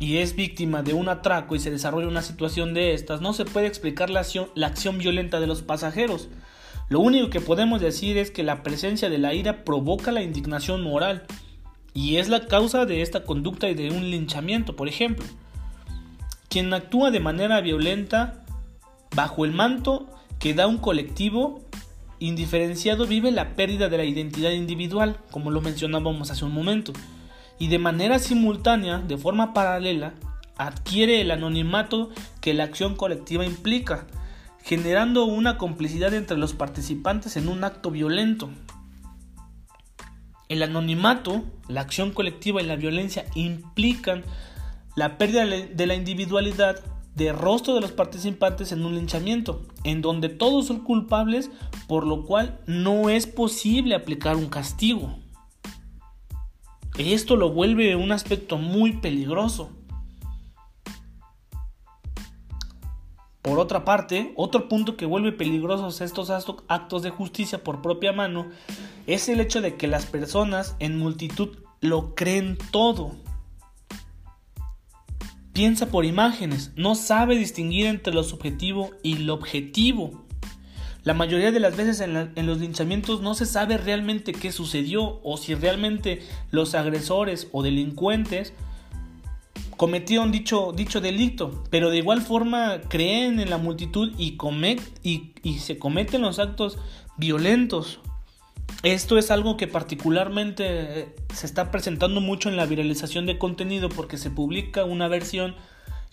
y 0.00 0.18
es 0.18 0.36
víctima 0.36 0.82
de 0.82 0.94
un 0.94 1.08
atraco 1.08 1.56
y 1.56 1.60
se 1.60 1.70
desarrolla 1.70 2.08
una 2.08 2.22
situación 2.22 2.72
de 2.72 2.94
estas, 2.94 3.20
no 3.20 3.32
se 3.32 3.44
puede 3.44 3.66
explicar 3.66 4.10
la 4.10 4.20
acción, 4.20 4.48
la 4.54 4.68
acción 4.68 4.98
violenta 4.98 5.40
de 5.40 5.46
los 5.46 5.62
pasajeros. 5.62 6.28
Lo 6.88 7.00
único 7.00 7.30
que 7.30 7.40
podemos 7.40 7.80
decir 7.80 8.16
es 8.16 8.30
que 8.30 8.42
la 8.42 8.62
presencia 8.62 9.10
de 9.10 9.18
la 9.18 9.34
ira 9.34 9.64
provoca 9.64 10.12
la 10.12 10.22
indignación 10.22 10.82
moral 10.82 11.26
y 11.94 12.16
es 12.16 12.28
la 12.28 12.46
causa 12.46 12.86
de 12.86 13.02
esta 13.02 13.24
conducta 13.24 13.68
y 13.68 13.74
de 13.74 13.90
un 13.90 14.10
linchamiento, 14.10 14.76
por 14.76 14.88
ejemplo. 14.88 15.26
Quien 16.48 16.72
actúa 16.72 17.10
de 17.10 17.20
manera 17.20 17.60
violenta 17.60 18.44
bajo 19.14 19.44
el 19.44 19.52
manto 19.52 20.08
que 20.38 20.54
da 20.54 20.66
un 20.66 20.78
colectivo 20.78 21.60
indiferenciado 22.20 23.06
vive 23.06 23.30
la 23.32 23.54
pérdida 23.54 23.88
de 23.88 23.98
la 23.98 24.04
identidad 24.04 24.52
individual, 24.52 25.18
como 25.30 25.50
lo 25.50 25.60
mencionábamos 25.60 26.30
hace 26.30 26.44
un 26.44 26.52
momento 26.52 26.92
y 27.58 27.68
de 27.68 27.78
manera 27.78 28.18
simultánea, 28.18 28.98
de 28.98 29.18
forma 29.18 29.52
paralela, 29.52 30.14
adquiere 30.56 31.20
el 31.20 31.30
anonimato 31.30 32.10
que 32.40 32.54
la 32.54 32.64
acción 32.64 32.94
colectiva 32.94 33.44
implica, 33.44 34.06
generando 34.62 35.24
una 35.24 35.56
complicidad 35.56 36.12
entre 36.14 36.36
los 36.36 36.52
participantes 36.52 37.36
en 37.36 37.48
un 37.48 37.64
acto 37.64 37.90
violento. 37.90 38.50
El 40.48 40.62
anonimato, 40.62 41.44
la 41.68 41.82
acción 41.82 42.12
colectiva 42.12 42.62
y 42.62 42.66
la 42.66 42.76
violencia 42.76 43.26
implican 43.34 44.24
la 44.96 45.18
pérdida 45.18 45.44
de 45.44 45.86
la 45.86 45.94
individualidad 45.94 46.80
de 47.14 47.32
rostro 47.32 47.74
de 47.74 47.80
los 47.80 47.92
participantes 47.92 48.72
en 48.72 48.84
un 48.84 48.94
linchamiento, 48.94 49.66
en 49.84 50.02
donde 50.02 50.28
todos 50.28 50.66
son 50.66 50.80
culpables, 50.80 51.50
por 51.86 52.06
lo 52.06 52.24
cual 52.24 52.60
no 52.66 53.10
es 53.10 53.26
posible 53.26 53.94
aplicar 53.94 54.36
un 54.36 54.48
castigo. 54.48 55.18
Esto 56.98 57.36
lo 57.36 57.50
vuelve 57.50 57.94
un 57.94 58.10
aspecto 58.10 58.58
muy 58.58 58.94
peligroso. 58.94 59.70
Por 63.40 63.60
otra 63.60 63.84
parte, 63.84 64.32
otro 64.36 64.68
punto 64.68 64.96
que 64.96 65.06
vuelve 65.06 65.32
peligrosos 65.32 66.00
estos 66.00 66.28
actos 66.28 67.02
de 67.02 67.10
justicia 67.10 67.64
por 67.64 67.80
propia 67.80 68.12
mano 68.12 68.50
es 69.06 69.28
el 69.28 69.40
hecho 69.40 69.60
de 69.60 69.76
que 69.76 69.86
las 69.86 70.06
personas 70.06 70.76
en 70.80 70.98
multitud 70.98 71.56
lo 71.80 72.14
creen 72.14 72.58
todo. 72.72 73.16
Piensa 75.52 75.86
por 75.86 76.04
imágenes, 76.04 76.72
no 76.76 76.94
sabe 76.94 77.36
distinguir 77.36 77.86
entre 77.86 78.12
lo 78.12 78.22
subjetivo 78.22 78.90
y 79.02 79.18
lo 79.18 79.34
objetivo. 79.34 80.27
La 81.08 81.14
mayoría 81.14 81.52
de 81.52 81.58
las 81.58 81.74
veces 81.74 82.02
en, 82.02 82.46
los 82.46 82.58
linchamientos 82.58 83.22
no 83.22 83.32
se 83.32 83.46
sabe 83.46 83.78
realmente 83.78 84.32
qué 84.32 84.52
sucedió 84.52 85.20
o 85.24 85.38
si 85.38 85.54
realmente 85.54 86.20
los 86.50 86.74
agresores 86.74 87.48
o 87.50 87.62
delincuentes 87.62 88.52
cometieron 89.78 90.32
dicho, 90.32 90.74
delito, 91.00 91.64
pero 91.70 91.88
de 91.88 91.96
igual 91.96 92.20
forma 92.20 92.82
creen 92.90 93.40
en 93.40 93.48
la 93.48 93.56
multitud 93.56 94.12
y, 94.18 94.36
y, 95.02 95.32
y 95.42 95.58
se 95.60 95.78
cometen 95.78 96.20
los 96.20 96.38
actos 96.38 96.76
violentos. 97.16 98.00
Esto 98.82 99.16
es 99.16 99.30
algo 99.30 99.56
que 99.56 99.66
particularmente 99.66 101.14
se 101.32 101.46
está 101.46 101.70
presentando 101.70 102.20
mucho 102.20 102.50
en 102.50 102.58
la 102.58 102.66
viralización 102.66 103.24
de 103.24 103.38
contenido 103.38 103.88
porque 103.88 104.18
se 104.18 104.30
publica 104.30 104.84
una 104.84 105.08
versión 105.08 105.54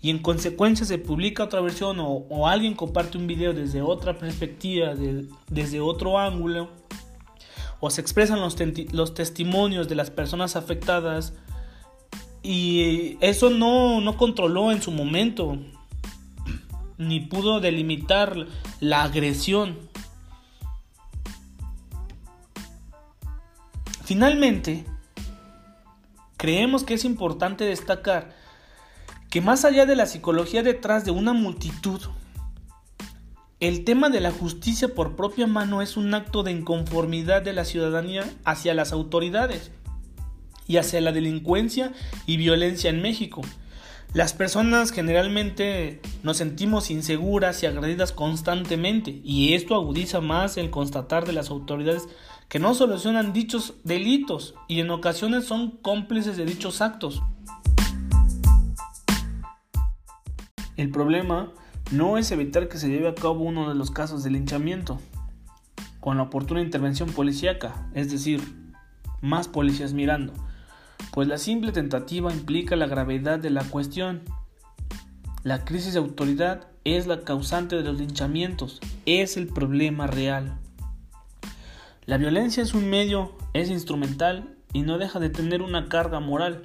y 0.01 0.09
en 0.09 0.19
consecuencia 0.19 0.85
se 0.85 0.97
publica 0.97 1.43
otra 1.43 1.61
versión 1.61 1.97
o, 1.99 2.47
alguien 2.47 2.75
comparte 2.75 3.17
un 3.17 3.27
video 3.27 3.53
desde 3.53 3.81
otra 3.81 4.17
perspectiva, 4.17 4.93
desde 5.49 5.79
otro 5.79 6.19
ángulo, 6.19 6.69
o 7.79 7.89
se 7.89 8.01
expresan 8.01 8.39
los, 8.39 8.55
los, 8.91 9.13
testimonios 9.13 9.89
de 9.89 9.95
las 9.95 10.11
personas 10.11 10.55
afectadas 10.55 11.33
y 12.43 13.17
eso 13.21 13.49
no, 13.49 14.01
no 14.01 14.17
controló 14.17 14.71
en 14.71 14.81
su 14.81 14.91
momento 14.91 15.57
ni 16.97 17.19
pudo 17.19 17.59
delimitar 17.59 18.47
la 18.79 19.03
agresión. 19.03 19.77
Finalmente, 24.03 24.85
creemos 26.37 26.83
que 26.83 26.93
es 26.93 27.05
importante 27.05 27.63
destacar 27.65 28.35
que 29.35 29.41
más 29.41 29.65
allá 29.65 29.85
de 29.85 29.97
la 29.97 30.05
psicología 30.05 30.63
detrás 30.63 31.03
de 31.03 31.11
una 31.11 31.33
multitud, 31.33 31.99
el 33.59 33.83
tema 33.83 34.09
de 34.09 34.21
la 34.21 34.31
justicia 34.31 34.95
por 34.95 35.17
propia 35.17 35.45
mano 35.45 35.81
es 35.81 35.97
un 35.97 36.13
acto 36.13 36.41
de 36.41 36.53
inconformidad 36.53 37.41
de 37.41 37.51
la 37.51 37.65
ciudadanía 37.65 38.23
hacia 38.45 38.73
las 38.73 38.93
autoridades 38.93 39.71
y 40.67 40.77
hacia 40.77 41.01
la 41.01 41.11
delincuencia 41.11 41.91
y 42.25 42.37
violencia 42.37 42.89
en 42.89 43.01
México. 43.01 43.41
Las 44.13 44.31
personas 44.31 44.91
generalmente 44.91 45.99
nos 46.23 46.37
sentimos 46.37 46.89
inseguras 46.89 47.61
y 47.61 47.65
agredidas 47.65 48.13
constantemente 48.13 49.19
y 49.21 49.53
esto 49.53 49.75
agudiza 49.75 50.21
más 50.21 50.55
el 50.55 50.69
constatar 50.69 51.25
de 51.25 51.33
las 51.33 51.49
autoridades 51.49 52.07
que 52.47 52.59
no 52.59 52.73
solucionan 52.73 53.33
dichos 53.33 53.73
delitos 53.83 54.55
y 54.69 54.79
en 54.79 54.91
ocasiones 54.91 55.43
son 55.43 55.71
cómplices 55.71 56.37
de 56.37 56.45
dichos 56.45 56.79
actos. 56.79 57.21
El 60.77 60.91
problema 60.91 61.51
no 61.91 62.17
es 62.17 62.31
evitar 62.31 62.67
que 62.67 62.77
se 62.77 62.89
lleve 62.89 63.07
a 63.07 63.15
cabo 63.15 63.43
uno 63.43 63.69
de 63.69 63.75
los 63.75 63.91
casos 63.91 64.23
de 64.23 64.31
linchamiento 64.31 64.99
con 65.99 66.17
la 66.17 66.23
oportuna 66.23 66.61
intervención 66.61 67.09
policíaca, 67.09 67.87
es 67.93 68.11
decir, 68.11 68.41
más 69.21 69.47
policías 69.47 69.93
mirando, 69.93 70.33
pues 71.11 71.27
la 71.27 71.37
simple 71.37 71.71
tentativa 71.71 72.31
implica 72.31 72.75
la 72.75 72.87
gravedad 72.87 73.39
de 73.39 73.49
la 73.49 73.63
cuestión. 73.63 74.21
La 75.43 75.63
crisis 75.63 75.93
de 75.93 75.99
autoridad 75.99 76.67
es 76.83 77.07
la 77.07 77.21
causante 77.21 77.75
de 77.75 77.83
los 77.83 77.97
linchamientos, 77.97 78.81
es 79.05 79.37
el 79.37 79.47
problema 79.47 80.07
real. 80.07 80.57
La 82.05 82.17
violencia 82.17 82.61
es 82.61 82.73
un 82.73 82.89
medio, 82.89 83.35
es 83.53 83.69
instrumental 83.69 84.55
y 84.73 84.81
no 84.81 84.97
deja 84.97 85.19
de 85.19 85.29
tener 85.29 85.61
una 85.61 85.87
carga 85.87 86.19
moral, 86.19 86.61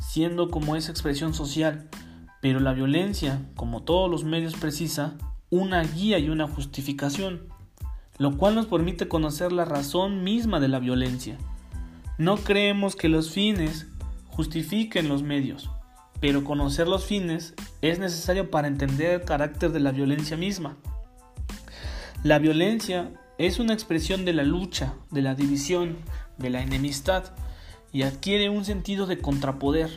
siendo 0.00 0.48
como 0.50 0.76
esa 0.76 0.92
expresión 0.92 1.34
social, 1.34 1.88
pero 2.42 2.58
la 2.58 2.74
violencia, 2.74 3.40
como 3.54 3.84
todos 3.84 4.10
los 4.10 4.24
medios, 4.24 4.54
precisa 4.54 5.14
una 5.48 5.84
guía 5.84 6.18
y 6.18 6.28
una 6.28 6.48
justificación, 6.48 7.42
lo 8.18 8.36
cual 8.36 8.56
nos 8.56 8.66
permite 8.66 9.06
conocer 9.06 9.52
la 9.52 9.64
razón 9.64 10.24
misma 10.24 10.58
de 10.58 10.66
la 10.66 10.80
violencia. 10.80 11.38
No 12.18 12.36
creemos 12.36 12.96
que 12.96 13.08
los 13.08 13.30
fines 13.30 13.86
justifiquen 14.26 15.08
los 15.08 15.22
medios, 15.22 15.70
pero 16.20 16.42
conocer 16.42 16.88
los 16.88 17.04
fines 17.04 17.54
es 17.80 18.00
necesario 18.00 18.50
para 18.50 18.66
entender 18.66 19.20
el 19.20 19.24
carácter 19.24 19.70
de 19.70 19.80
la 19.80 19.92
violencia 19.92 20.36
misma. 20.36 20.76
La 22.24 22.40
violencia 22.40 23.12
es 23.38 23.60
una 23.60 23.72
expresión 23.72 24.24
de 24.24 24.32
la 24.32 24.42
lucha, 24.42 24.94
de 25.12 25.22
la 25.22 25.36
división, 25.36 25.96
de 26.38 26.50
la 26.50 26.60
enemistad 26.60 27.24
y 27.92 28.02
adquiere 28.02 28.48
un 28.48 28.64
sentido 28.64 29.06
de 29.06 29.18
contrapoder, 29.18 29.90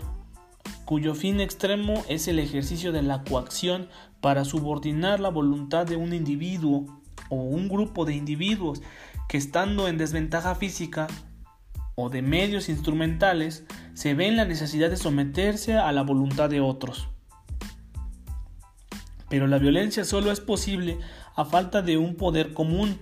cuyo 0.86 1.16
fin 1.16 1.42
extremo 1.42 2.04
es 2.08 2.28
el 2.28 2.40
ejercicio 2.40 2.92
de 2.92 3.02
la 3.02 3.24
coacción 3.24 3.90
para 4.22 4.46
subordinar 4.46 5.20
la 5.20 5.30
voluntad 5.30 5.86
de 5.86 5.96
un 5.96 6.14
individuo 6.14 6.86
o 7.30 7.36
un 7.36 7.68
grupo 7.68 8.06
de 8.06 8.16
individuos 8.16 8.82
que 9.28 9.38
estando 9.38 9.88
en 9.88 9.98
desventaja 9.98 10.56
física 10.56 11.08
o 11.96 12.10
de 12.10 12.22
medios 12.22 12.70
instrumentales 12.70 13.66
se 13.94 14.14
ven 14.14 14.38
la 14.38 14.46
necesidad 14.46 14.90
de 14.90 14.98
someterse 14.98 15.76
a 15.76 15.92
la 15.92 16.04
voluntad 16.04 16.50
de 16.50 16.62
otros. 16.62 17.08
Pero 19.30 19.48
la 19.48 19.58
violencia 19.58 20.06
solo 20.06 20.32
es 20.32 20.40
posible 20.40 21.00
a 21.36 21.46
falta 21.46 21.82
de 21.82 21.98
un 21.98 22.16
poder 22.16 22.54
común. 22.54 23.00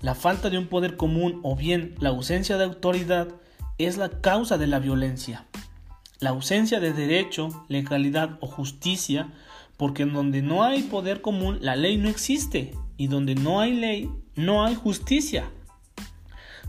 La 0.00 0.14
falta 0.14 0.48
de 0.48 0.58
un 0.58 0.68
poder 0.68 0.96
común 0.96 1.40
o 1.42 1.54
bien 1.54 1.94
la 1.98 2.10
ausencia 2.10 2.56
de 2.56 2.64
autoridad 2.64 3.28
es 3.78 3.96
la 3.96 4.08
causa 4.08 4.56
de 4.56 4.68
la 4.68 4.78
violencia. 4.78 5.46
La 6.20 6.30
ausencia 6.30 6.80
de 6.80 6.92
derecho, 6.92 7.64
legalidad 7.68 8.38
o 8.40 8.46
justicia, 8.46 9.32
porque 9.76 10.04
en 10.04 10.12
donde 10.12 10.42
no 10.42 10.62
hay 10.62 10.82
poder 10.82 11.20
común 11.20 11.58
la 11.60 11.76
ley 11.76 11.96
no 11.96 12.08
existe 12.08 12.72
y 12.96 13.08
donde 13.08 13.34
no 13.34 13.60
hay 13.60 13.72
ley 13.72 14.10
no 14.36 14.64
hay 14.64 14.74
justicia. 14.74 15.44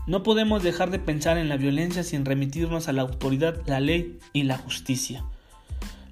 No 0.06 0.22
podemos 0.22 0.62
dejar 0.62 0.90
de 0.90 0.98
pensar 0.98 1.36
en 1.38 1.48
la 1.48 1.56
violencia 1.56 2.04
sin 2.04 2.24
remitirnos 2.24 2.88
a 2.88 2.92
la 2.92 3.02
autoridad, 3.02 3.60
la 3.66 3.80
ley 3.80 4.18
y 4.32 4.44
la 4.44 4.56
justicia. 4.56 5.24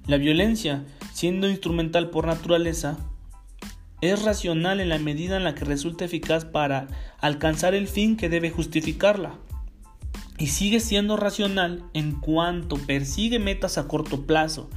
La 0.05 0.17
violencia, 0.17 0.83
siendo 1.13 1.49
instrumental 1.49 2.09
por 2.09 2.27
naturaleza, 2.27 2.97
es 4.01 4.23
racional 4.23 4.81
en 4.81 4.89
la 4.89 4.99
medida 4.99 5.37
en 5.37 5.45
la 5.45 5.55
que 5.55 5.65
resulta 5.65 6.05
eficaz 6.05 6.45
para 6.45 6.87
alcanzar 7.19 7.73
el 7.73 7.87
fin 7.87 8.17
que 8.17 8.29
debe 8.29 8.51
justificarla 8.51 9.35
y 10.37 10.47
sigue 10.47 10.79
siendo 10.79 11.17
racional 11.17 11.83
en 11.93 12.19
cuanto 12.19 12.77
persigue 12.77 13.39
metas 13.39 13.77
a 13.77 13.87
corto 13.87 14.25
plazo, 14.25 14.69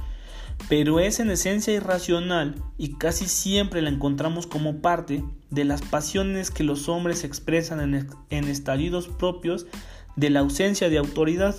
pero 0.67 0.99
es 0.99 1.19
en 1.19 1.29
esencia 1.31 1.73
irracional 1.73 2.55
y 2.77 2.93
casi 2.93 3.25
siempre 3.25 3.81
la 3.81 3.89
encontramos 3.89 4.47
como 4.47 4.81
parte 4.81 5.23
de 5.49 5.65
las 5.65 5.81
pasiones 5.81 6.51
que 6.51 6.63
los 6.63 6.89
hombres 6.89 7.23
expresan 7.23 8.07
en, 8.29 8.43
estallidos 8.45 9.07
propios 9.07 9.67
de 10.15 10.29
la 10.29 10.41
ausencia 10.41 10.89
de 10.89 10.97
autoridad. 10.97 11.55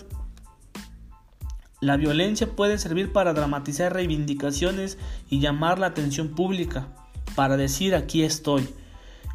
La 1.81 1.97
violencia 1.97 2.47
puede 2.47 2.79
servir 2.79 3.13
para 3.13 3.33
dramatizar 3.33 3.93
reivindicaciones 3.93 4.99
y 5.31 5.41
llamar 5.41 5.79
la 5.79 5.87
atención 5.87 6.29
pública, 6.29 6.89
para 7.35 7.57
decir 7.57 7.95
aquí 7.95 8.23
estoy, 8.23 8.69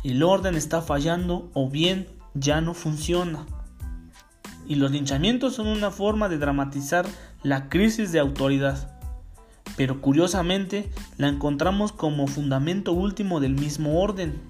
el 0.03 0.21
orden 0.21 0.55
está 0.55 0.81
fallando 0.81 1.49
o 1.53 1.69
bien 1.69 2.07
ya 2.35 2.61
no 2.61 2.73
funciona 2.73 3.45
y 4.67 4.75
los 4.75 4.91
linchamientos 4.91 5.55
son 5.55 5.67
una 5.67 5.91
forma 5.91 6.29
de 6.29 6.37
dramatizar 6.37 7.05
la 7.43 7.69
crisis 7.69 8.11
de 8.11 8.19
autoridad. 8.19 8.91
Pero 9.77 10.01
curiosamente 10.01 10.89
la 11.17 11.27
encontramos 11.27 11.91
como 11.91 12.27
fundamento 12.27 12.93
último 12.93 13.39
del 13.39 13.55
mismo 13.55 13.99
orden. 13.99 14.41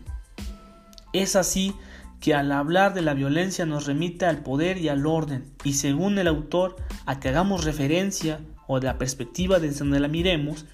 Es 1.14 1.36
así 1.36 1.74
que 2.20 2.34
al 2.34 2.52
hablar 2.52 2.94
de 2.94 3.02
la 3.02 3.14
violencia 3.14 3.66
nos 3.66 3.86
remite 3.86 4.26
al 4.26 4.44
poder 4.44 4.78
y 4.78 4.90
al 4.90 5.06
orden, 5.06 5.46
y 5.64 5.74
según 5.74 6.18
el 6.18 6.28
autor, 6.28 6.76
a 7.06 7.20
que 7.20 7.30
hagamos 7.30 7.64
referencia 7.64 8.40
o 8.68 8.80
de 8.80 8.88
la 8.88 8.98
perspectiva 8.98 9.60
desde 9.60 9.80
donde 9.80 10.00
la 10.00 10.08
miremos, 10.08 10.66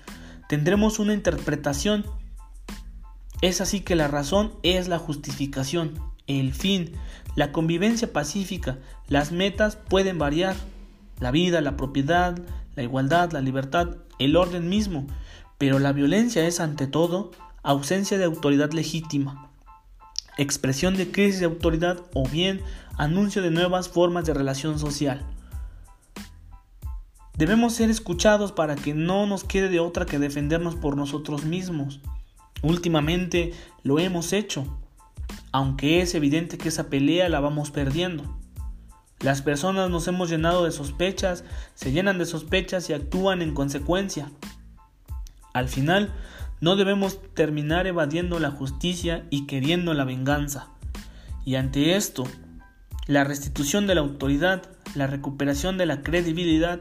tendremos 0.48 1.00
una 1.00 1.14
interpretación. 1.14 2.06
Es 3.42 3.60
así 3.60 3.82
que 3.82 3.96
la 3.96 4.08
razón 4.08 4.54
es 4.64 4.88
la 4.88 5.00
justificación, 5.00 6.00
el 6.28 6.54
fin, 6.54 6.94
la 7.36 7.52
convivencia 7.52 8.12
pacífica, 8.12 8.80
las 9.08 9.32
metas 9.32 9.76
pueden 9.76 10.18
variar. 10.18 10.56
La 11.20 11.32
vida, 11.32 11.62
la 11.62 11.78
propiedad, 11.78 12.38
la 12.76 12.84
igualdad, 12.84 13.32
la 13.32 13.42
libertad, 13.42 13.98
el 14.20 14.36
orden 14.36 14.70
mismo. 14.70 15.08
Pero 15.58 15.80
la 15.80 15.94
violencia 15.94 16.46
es 16.48 16.60
ante 16.60 16.88
todo 16.88 17.32
ausencia 17.64 18.18
de 18.18 18.26
autoridad 18.26 18.72
legítima, 18.72 19.52
expresión 20.38 20.98
de 20.98 21.12
crisis 21.12 21.40
de 21.40 21.46
autoridad 21.46 22.00
o 22.14 22.28
bien 22.28 22.62
anuncio 22.98 23.44
de 23.44 23.52
nuevas 23.52 23.88
formas 23.88 24.26
de 24.26 24.34
relación 24.34 24.80
social. 24.80 25.24
Debemos 27.38 27.74
ser 27.74 27.90
escuchados 27.90 28.52
para 28.52 28.76
que 28.76 28.94
no 28.94 29.26
nos 29.28 29.44
quede 29.44 29.70
de 29.70 29.80
otra 29.80 30.06
que 30.06 30.20
defendernos 30.20 30.76
por 30.76 30.98
nosotros 30.98 31.46
mismos. 31.46 32.02
Últimamente 32.64 33.54
lo 33.84 34.00
hemos 34.00 34.34
hecho 34.34 34.66
aunque 35.52 36.02
es 36.02 36.16
evidente 36.16 36.58
que 36.58 36.70
esa 36.70 36.90
pelea 36.90 37.30
la 37.30 37.40
vamos 37.40 37.72
perdiendo. 37.72 38.38
Las 39.20 39.42
personas 39.42 39.90
nos 39.90 40.08
hemos 40.08 40.30
llenado 40.30 40.66
de 40.66 40.72
sospechas, 40.72 41.44
se 41.76 41.92
llenan 41.92 42.18
de 42.18 42.26
sospechas 42.26 42.90
y 42.90 42.94
actúan 42.94 43.42
en 43.42 43.54
consecuencia. 43.54 44.32
Al 45.54 45.68
final, 45.68 46.14
no 46.60 46.76
debemos 46.76 47.20
terminar 47.34 47.86
evadiendo 47.86 48.40
la 48.40 48.52
justicia 48.52 49.26
y 49.30 49.46
queriendo 49.46 49.94
la 49.94 50.06
venganza. 50.06 50.70
Y 51.46 51.56
ante 51.56 51.96
esto, 51.96 52.24
la 53.08 53.24
restitución 53.24 53.88
de 53.88 53.96
la 53.96 54.02
autoridad, 54.02 54.64
la 54.96 55.08
recuperación 55.08 55.78
de 55.78 55.86
la 55.86 56.02
credibilidad, 56.02 56.80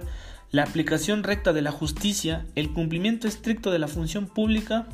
la 0.51 0.63
aplicación 0.63 1.23
recta 1.23 1.53
de 1.53 1.63
la 1.63 1.73
justicia, 1.73 2.47
el 2.55 2.73
cumplimiento 2.73 3.29
estricto 3.29 3.71
de 3.71 3.79
la 3.79 3.89
función 3.89 4.27
pública 4.27 4.87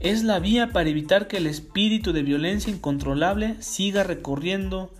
es 0.00 0.24
la 0.24 0.38
vía 0.38 0.72
para 0.72 0.88
evitar 0.88 1.28
que 1.28 1.38
el 1.38 1.46
espíritu 1.46 2.12
de 2.12 2.22
violencia 2.22 2.72
incontrolable 2.72 3.56
siga 3.60 4.02
recorriendo 4.02 4.92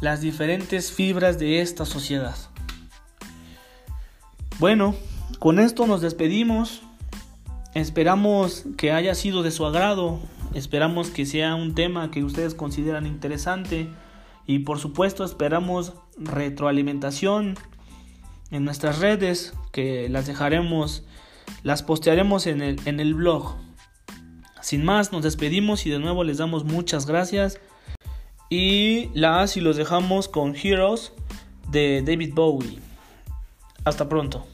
las 0.00 0.20
diferentes 0.20 0.92
fibras 0.92 1.38
de 1.38 1.60
esta 1.60 1.84
sociedad. 1.84 2.36
Bueno, 4.58 4.94
con 5.38 5.58
esto 5.58 5.86
nos 5.86 6.00
despedimos. 6.00 6.82
Esperamos 7.74 8.64
que 8.76 8.92
haya 8.92 9.14
sido 9.14 9.42
de 9.42 9.50
su 9.50 9.64
agrado. 9.66 10.20
Esperamos 10.54 11.10
que 11.10 11.26
sea 11.26 11.54
un 11.54 11.74
tema 11.74 12.10
que 12.10 12.24
ustedes 12.24 12.54
consideran 12.54 13.06
interesante. 13.06 13.88
Y 14.46 14.60
por 14.60 14.78
supuesto 14.78 15.24
esperamos 15.24 15.94
retroalimentación 16.18 17.56
en 18.50 18.64
nuestras 18.64 18.98
redes 18.98 19.54
que 19.70 20.08
las 20.08 20.26
dejaremos, 20.26 21.04
las 21.62 21.82
postearemos 21.82 22.46
en 22.46 22.60
el, 22.62 22.80
en 22.84 23.00
el 23.00 23.14
blog. 23.14 23.56
Sin 24.62 24.84
más, 24.84 25.12
nos 25.12 25.22
despedimos 25.22 25.86
y 25.86 25.90
de 25.90 25.98
nuevo 25.98 26.24
les 26.24 26.38
damos 26.38 26.64
muchas 26.64 27.06
gracias. 27.06 27.60
Y 28.48 29.10
la 29.14 29.46
y 29.54 29.60
los 29.60 29.76
dejamos 29.76 30.28
con 30.28 30.56
Heroes 30.56 31.12
de 31.70 32.02
David 32.02 32.34
Bowie. 32.34 32.78
Hasta 33.84 34.08
pronto. 34.08 34.46